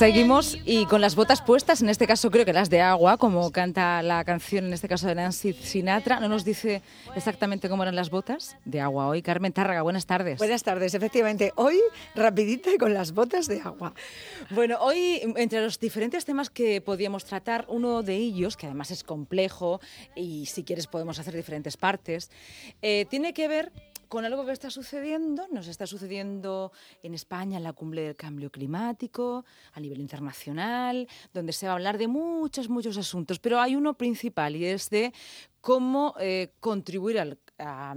[0.00, 3.52] Seguimos y con las botas puestas, en este caso creo que las de agua, como
[3.52, 6.20] canta la canción en este caso de Nancy Sinatra.
[6.20, 6.80] No nos dice
[7.14, 9.20] exactamente cómo eran las botas de agua hoy.
[9.20, 10.38] Carmen Tárraga, buenas tardes.
[10.38, 11.52] Buenas tardes, efectivamente.
[11.56, 11.78] Hoy
[12.14, 13.92] rapidita y con las botas de agua.
[14.48, 19.04] Bueno, hoy entre los diferentes temas que podíamos tratar, uno de ellos, que además es
[19.04, 19.82] complejo
[20.16, 22.30] y si quieres podemos hacer diferentes partes,
[22.80, 23.70] eh, tiene que ver
[24.10, 26.72] con algo que está sucediendo, nos está sucediendo
[27.04, 31.76] en España en la cumbre del cambio climático, a nivel internacional, donde se va a
[31.76, 35.14] hablar de muchos, muchos asuntos, pero hay uno principal y es de
[35.60, 37.94] cómo eh, contribuir al, a,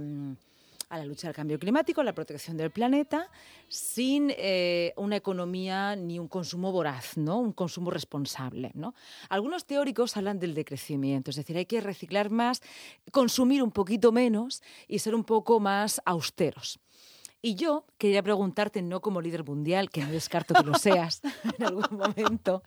[0.94, 3.28] a la lucha del cambio climático, a la protección del planeta,
[3.68, 7.38] sin eh, una economía ni un consumo voraz, ¿no?
[7.38, 8.70] un consumo responsable.
[8.74, 8.94] ¿no?
[9.28, 12.62] Algunos teóricos hablan del decrecimiento, es decir, hay que reciclar más,
[13.10, 16.78] consumir un poquito menos y ser un poco más austeros.
[17.44, 21.20] Y yo quería preguntarte, no como líder mundial, que no descarto que lo seas
[21.58, 22.62] en algún momento,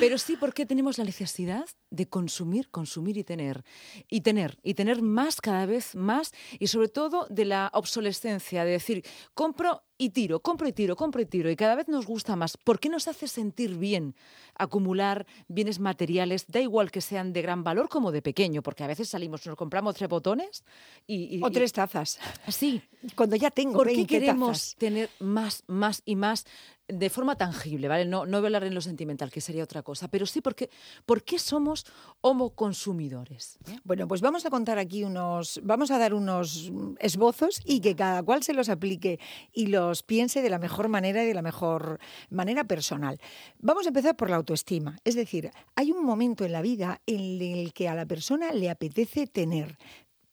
[0.00, 3.62] pero sí porque tenemos la necesidad de consumir, consumir y tener.
[4.08, 8.70] Y tener, y tener más cada vez más, y sobre todo de la obsolescencia, de
[8.70, 12.36] decir, compro y tiro, compro y tiro, compro y tiro, y cada vez nos gusta
[12.36, 12.56] más.
[12.56, 14.14] ¿Por qué nos hace sentir bien
[14.56, 18.62] acumular bienes materiales, da igual que sean de gran valor como de pequeño?
[18.62, 20.64] Porque a veces salimos, nos compramos tres botones
[21.06, 21.42] y...
[21.42, 22.18] o tres tazas.
[22.48, 22.82] Sí.
[23.14, 26.46] Cuando ya tengo ¿Por qué queremos tener más, más y más
[26.88, 28.04] de forma tangible, ¿vale?
[28.04, 30.68] No, no voy a hablar en lo sentimental, que sería otra cosa, pero sí porque
[31.06, 31.86] ¿por qué somos
[32.20, 33.58] homoconsumidores?
[33.84, 38.22] Bueno, pues vamos a contar aquí unos, vamos a dar unos esbozos y que cada
[38.22, 39.18] cual se los aplique
[39.52, 43.18] y los piense de la mejor manera y de la mejor manera personal.
[43.58, 47.40] Vamos a empezar por la autoestima, es decir, hay un momento en la vida en
[47.40, 49.78] el que a la persona le apetece tener.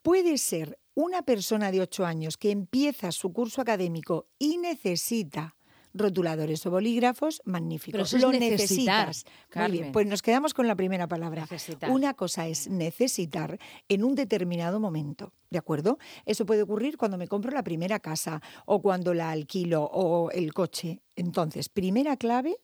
[0.01, 5.55] Puede ser una persona de 8 años que empieza su curso académico y necesita
[5.93, 8.11] rotuladores o bolígrafos, magníficos.
[8.11, 9.25] Pero Lo necesitas.
[9.55, 11.47] Muy bien, pues nos quedamos con la primera palabra.
[11.89, 13.59] Una cosa es necesitar
[13.89, 15.33] en un determinado momento.
[15.49, 15.97] ¿De acuerdo?
[16.25, 20.53] Eso puede ocurrir cuando me compro la primera casa o cuando la alquilo o el
[20.53, 21.01] coche.
[21.15, 22.57] Entonces, primera clave,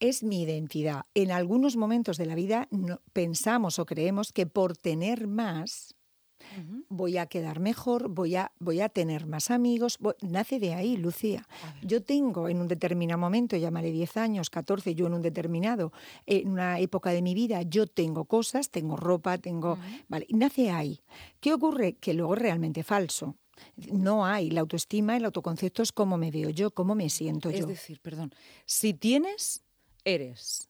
[0.00, 1.04] es mi identidad.
[1.14, 2.68] En algunos momentos de la vida
[3.12, 5.94] pensamos o creemos que por tener más
[6.88, 9.98] voy a quedar mejor, voy a, voy a tener más amigos.
[10.20, 11.46] nace de ahí, Lucía.
[11.82, 15.92] Yo tengo en un determinado momento, llamaré 10 años, 14, yo en un determinado,
[16.26, 19.78] en una época de mi vida, yo tengo cosas, tengo ropa, tengo...
[20.08, 21.00] Vale, nace ahí.
[21.40, 21.94] ¿Qué ocurre?
[21.94, 23.36] Que luego es realmente falso.
[23.92, 27.58] No hay la autoestima, el autoconcepto es cómo me veo yo, cómo me siento yo.
[27.58, 28.34] Es decir, perdón,
[28.64, 29.62] si tienes,
[30.04, 30.68] eres.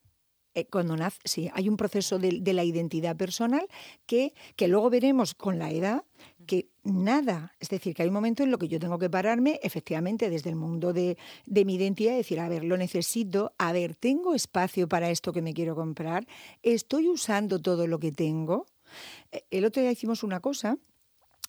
[0.55, 3.67] Eh, cuando nace, sí, hay un proceso de, la identidad personal
[4.05, 6.05] que, que luego veremos con la edad
[6.47, 9.61] que nada, es decir, que hay un momento en lo que yo tengo que pararme
[9.63, 13.95] efectivamente desde el mundo de, de, mi identidad decir, a ver, lo necesito, a ver,
[13.95, 16.27] tengo espacio para esto que me quiero comprar,
[16.63, 18.67] estoy usando todo lo que tengo.
[19.31, 20.77] Eh, el otro día hicimos una cosa,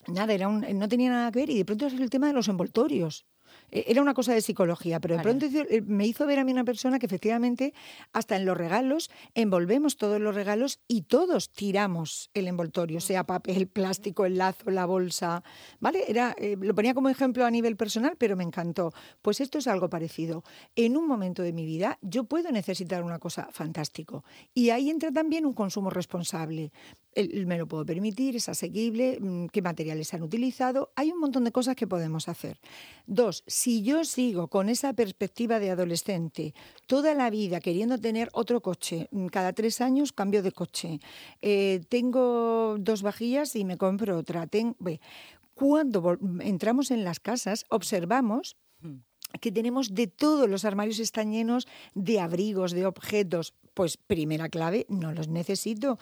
[0.08, 2.34] nada, era un, no tenía nada que ver y de pronto es el tema de
[2.34, 3.25] los envoltorios.
[3.72, 6.51] E, era una cosa de psicología, pero de pronto eh, me hizo ver a mí
[6.51, 7.74] una persona que efectivamente
[8.12, 13.68] hasta en los regalos envolvemos todos los regalos y todos tiramos el envoltorio, sea papel,
[13.68, 15.44] plástico, el lazo, la bolsa,
[15.79, 16.03] ¿vale?
[16.07, 18.94] Era, eh, lo ponía como ejemplo a nivel personal, pero me encantó.
[19.22, 20.44] Pues esto es algo parecido.
[20.75, 25.12] En un momento de mi vida yo puedo necesitar una cosa fantástico y ahí entra
[25.12, 26.72] también un consumo responsable.
[27.16, 31.44] me lo puedo permitir, es asequible, mm, qué materiales se han utilizado, hay un montón
[31.44, 32.59] de cosas que podemos hacer.
[33.06, 36.56] Dos, si yo sigo con esa perspectiva de adolescente
[36.88, 41.00] toda la vida queriendo tener otro coche, mm, cada tres años cambio de coche,
[41.41, 44.50] eh, tengo dos vajillas y me compro otra.
[45.53, 48.97] cuando entramos en las casas, observamos hmm.
[49.40, 53.54] que tenemos de todo, los armarios están llenos de abrigos, de objetos.
[53.75, 56.00] Pues primera clave, no los necesito.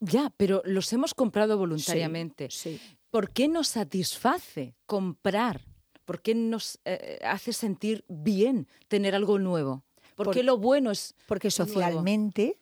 [0.00, 2.48] Ya, pero los hemos comprado voluntariamente.
[2.50, 2.80] sí.
[3.10, 5.62] ¿Por qué nos satisface comprar
[6.08, 9.82] ¿Por qué nos eh, hace sentir bien tener algo nuevo?
[10.16, 12.58] ¿Por, qué lo bueno es Porque socialmente...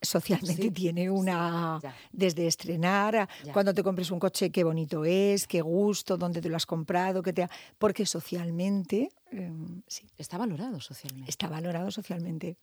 [0.00, 1.78] Socialmente tiene una.
[2.12, 6.56] Desde estrenar, cuando te compres un coche, qué bonito es, qué gusto, dónde te lo
[6.56, 7.48] has comprado, qué te.
[7.76, 10.06] Porque socialmente Em, sí.
[10.18, 11.30] Está valorado socialmente.
[11.30, 12.56] Está valorado socialmente.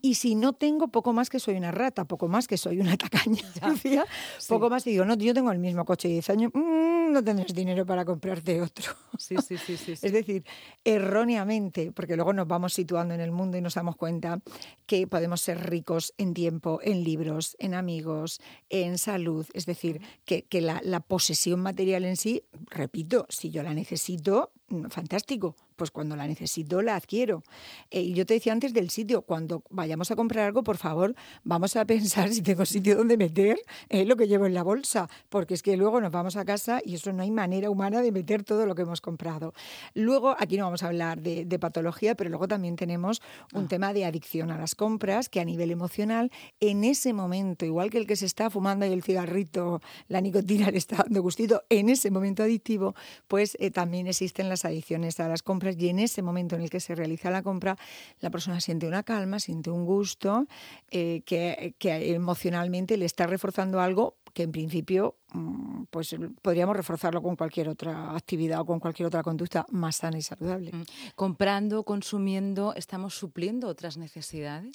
[0.00, 2.96] Y si no tengo, poco más que soy una rata, poco más que soy una
[2.96, 3.42] tacaña,
[4.48, 7.22] poco más que digo, no, yo tengo el mismo coche de 10 años, mm, no
[7.22, 8.92] tendrás dinero para comprarte otro.
[9.16, 10.44] Sí, sí, sí, sí, Es decir,
[10.82, 14.40] erróneamente, porque luego nos vamos situando en el mundo y nos damos cuenta
[14.86, 18.40] que podemos ser ricos en tiempo, en libros, en amigos,
[18.70, 19.46] en salud.
[19.54, 24.86] Es decir, que, la, la posesión material en sí, repito, si yo la necesito, mm,
[24.88, 27.42] fantástico, pues cuando la necesito la adquiero.
[27.90, 31.14] Eh, y yo te decía antes del sitio, cuando vayamos a comprar algo, por favor,
[31.42, 35.08] vamos a pensar si tengo sitio donde meter eh, lo que llevo en la bolsa,
[35.28, 38.12] porque es que luego nos vamos a casa y eso no hay manera humana de
[38.12, 39.54] meter todo lo que hemos comprado.
[39.94, 43.22] Luego, aquí no vamos a hablar de, patología, pero luego también tenemos
[43.52, 43.68] un ah.
[43.68, 46.30] tema de adicción a las compras, que a nivel emocional,
[46.60, 50.70] en ese momento, igual que el que se está fumando y el cigarrito, la nicotina
[50.70, 52.94] le está dando gustito, en ese momento adictivo,
[53.28, 56.70] pues eh, también existen las adicciones a las compras y en ese momento en el
[56.70, 57.76] que se realiza la compra,
[58.20, 60.46] la persona siente una calma, siente un gusto
[60.90, 67.36] eh, que, emocionalmente le está reforzando algo que en principio mm, pues podríamos reforzarlo con
[67.36, 70.72] cualquier otra actividad o con cualquier otra conducta más sana y saludable.
[70.72, 70.84] Mm.
[71.14, 74.72] Comprando, consumiendo, ¿estamos supliendo otras necesidades?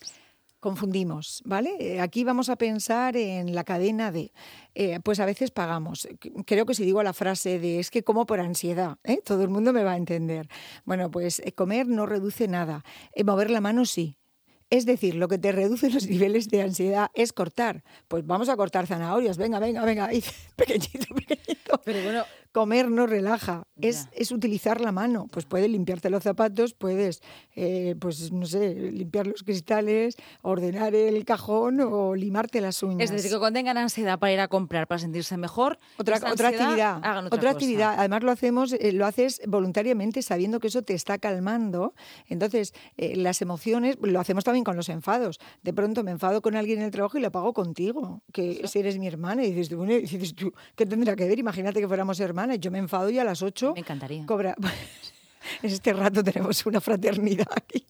[0.59, 1.75] Confundimos, ¿vale?
[1.79, 4.31] Eh, aquí vamos a pensar en la cadena de,
[4.75, 6.07] eh, pues a veces pagamos.
[6.45, 9.21] Creo que si digo la frase de es que como por ansiedad, ¿eh?
[9.23, 10.47] todo el mundo me va a entender.
[10.85, 12.83] Bueno, pues comer no reduce nada,
[13.23, 14.17] mover la mano sí.
[14.69, 17.83] Es decir, lo que te reduce los niveles de ansiedad es cortar.
[18.07, 20.09] Pues vamos a cortar zanahorias, venga, venga, venga,
[20.55, 21.81] pequeñito, pequeñito.
[21.83, 25.27] Pero bueno, comer no relaja, es, es, utilizar la mano.
[25.31, 27.21] Pues puedes limpiarte los zapatos, puedes,
[27.55, 33.05] eh, pues no sé, limpiar los cristales, ordenar el cajón o limarte las uñas.
[33.05, 36.49] Es decir, que cuando tengan ansiedad para ir a comprar, para sentirse mejor, otra, otra
[36.49, 37.27] actividad.
[37.31, 37.95] otra, actividad.
[37.97, 41.93] Además lo hacemos, eh, lo haces voluntariamente sabiendo que eso te está calmando.
[42.27, 45.39] Entonces, eh, las emociones, lo hacemos también con los enfados.
[45.61, 48.79] De pronto me enfado con alguien en el trabajo y lo pago contigo, que si
[48.79, 51.37] eres mi hermana y dices, bueno, dices tú, ¿qué tendrá que ver?
[51.37, 54.25] Imagínate que fuéramos hermanos yo me enfado y a las 8 me encantaría.
[54.25, 54.55] cobra.
[55.63, 57.85] en este rato tenemos una fraternidad aquí.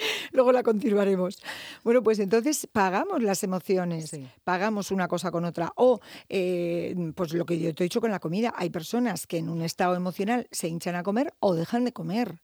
[0.32, 1.38] Luego la continuaremos.
[1.84, 5.72] Bueno, pues entonces pagamos las emociones, pagamos una cosa con otra.
[5.76, 9.38] O, eh, pues lo que yo te he dicho con la comida, hay personas que
[9.38, 12.40] en un estado emocional se hinchan a comer o dejan de comer.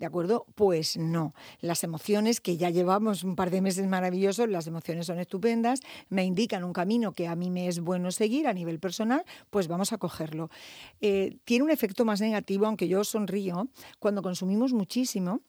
[0.00, 0.46] ¿De acuerdo?
[0.54, 1.34] Pues no.
[1.60, 6.24] Las emociones, que ya llevamos un par de meses maravillosos, las emociones son estupendas, me
[6.24, 9.92] indican un camino que a mí me es bueno seguir a nivel personal, pues vamos
[9.92, 10.48] a cogerlo.
[11.02, 13.68] Eh, tiene un efecto más negativo, aunque yo sonrío,
[13.98, 15.42] cuando consumimos muchísimo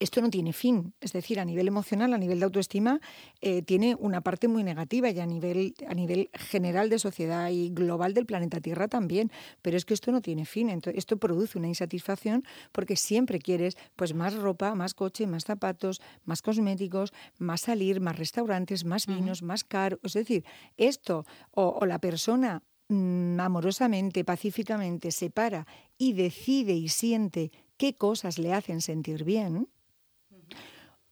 [0.00, 0.94] esto no tiene fin.
[1.00, 3.00] Es decir, a nivel emocional, a nivel de autoestima,
[3.40, 7.70] eh, tiene una parte muy negativa y a nivel, a nivel general de sociedad y
[7.70, 9.30] global del planeta Tierra también.
[9.62, 10.70] Pero es que esto no tiene fin.
[10.70, 16.00] Entonces, esto produce una insatisfacción porque siempre quieres pues, más ropa, más coche, más zapatos,
[16.24, 19.98] más cosméticos, más salir, más restaurantes, más vinos, más caro.
[20.02, 20.44] Es decir,
[20.76, 25.66] esto o, o la persona mm, amorosamente, pacíficamente se para
[25.98, 29.68] y decide y siente qué cosas le hacen sentir bien,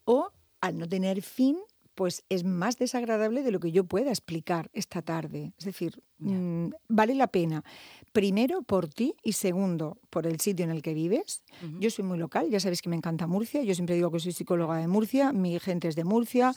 [0.04, 1.58] o al no tener fin,
[1.94, 5.52] pues es más desagradable de lo que yo pueda explicar esta tarde.
[5.58, 7.64] Es decir, mm, vale la pena,
[8.12, 11.42] primero por ti y segundo por el sitio en el que vives.
[11.80, 14.32] Yo soy muy local, ya sabéis que me encanta Murcia, yo siempre digo que soy
[14.32, 16.54] psicóloga de Murcia, mi gente es de Murcia,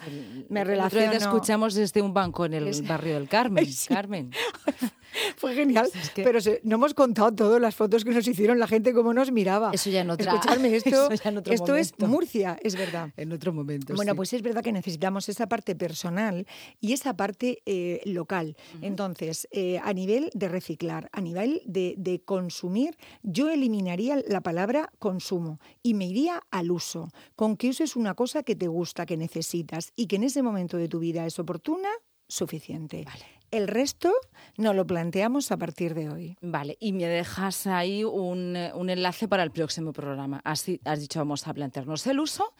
[0.49, 1.11] me relaciono...
[1.11, 4.31] escuchamos desde un banco en el barrio del Carmen, Carmen.
[5.37, 5.89] Fue genial.
[6.15, 9.71] Pero no hemos contado todas las fotos que nos hicieron, la gente cómo nos miraba.
[9.73, 10.33] Eso ya en otra...
[10.33, 13.11] Escucharme, esto, esto es Murcia, es verdad.
[13.17, 16.45] En otro momento, Bueno, pues es verdad que necesitamos esa parte personal
[16.79, 18.55] y esa parte eh, local.
[18.81, 24.91] Entonces, eh, a nivel de reciclar, a nivel de, de consumir, yo eliminaría la palabra
[24.99, 27.09] consumo y me iría al uso.
[27.35, 30.77] Con que uses una cosa que te gusta, que necesitas y que en ese momento
[30.77, 31.89] de tu vida es oportuna,
[32.27, 33.03] suficiente.
[33.05, 33.34] Vale.
[33.51, 34.11] El resto
[34.57, 36.37] nos lo planteamos a partir de hoy.
[36.41, 40.41] Vale, y me dejas ahí un, un enlace para el próximo programa.
[40.43, 42.53] Así has dicho, vamos a plantearnos el uso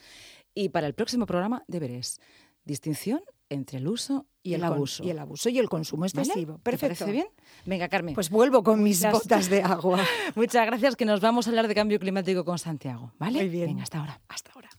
[0.54, 2.20] y para el próximo programa deberes.
[2.64, 5.04] Distinción entre el uso y, el, abuso.
[5.04, 6.58] Y el abuso y el consumo excesivo.
[6.60, 6.96] Perfecto.
[6.96, 7.28] ¿Te parece bien?
[7.66, 8.16] Venga, Carmen.
[8.16, 10.04] Pues vuelvo con mis botas de agua.
[10.36, 13.14] Muchas gracias, que nos vamos a hablar de cambio climático con Santiago.
[13.20, 13.40] ¿Vale?
[13.40, 13.68] Muy bien.
[13.68, 14.22] Venga, hasta ahora.
[14.28, 14.70] Hasta ahora.